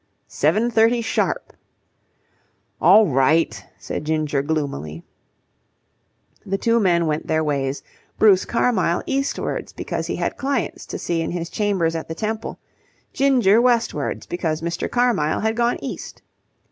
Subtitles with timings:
[0.25, 1.53] "Seven thirty sharp."
[2.81, 5.03] "All right," said Ginger gloomily.
[6.43, 7.83] The two men went their ways,
[8.17, 12.57] Bruce Carmyle eastwards because he had clients to see in his chambers at the Temple;
[13.13, 14.89] Ginger westwards because Mr.
[14.89, 16.23] Carmyle had gone east.